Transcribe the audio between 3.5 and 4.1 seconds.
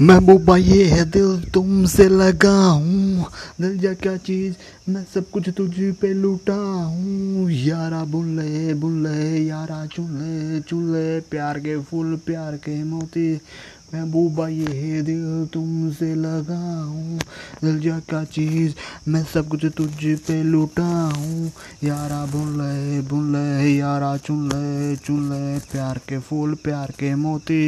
दिल जा